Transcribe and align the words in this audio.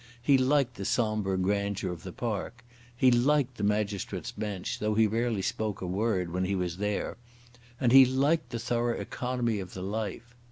He 0.19 0.35
liked 0.35 0.77
the 0.77 0.83
sombre 0.83 1.37
grandeur 1.37 1.91
of 1.91 2.01
the 2.01 2.11
park. 2.11 2.65
He 2.97 3.11
liked 3.11 3.57
the 3.57 3.63
magistrates' 3.63 4.31
bench, 4.31 4.79
though 4.79 4.95
he 4.95 5.05
rarely 5.05 5.43
spoke 5.43 5.79
a 5.79 5.85
word 5.85 6.33
when 6.33 6.43
he 6.45 6.55
was 6.55 6.77
there. 6.77 7.17
And 7.79 7.91
he 7.91 8.03
liked 8.03 8.49
the 8.49 8.57
thorough 8.57 8.99
economy 8.99 9.59
of 9.59 9.75
the 9.75 9.83
life. 9.83 10.33